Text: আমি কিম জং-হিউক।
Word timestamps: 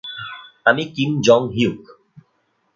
আমি 0.65 0.83
কিম 0.95 1.11
জং-হিউক। 1.21 1.81